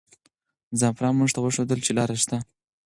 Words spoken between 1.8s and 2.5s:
چې لاره شته.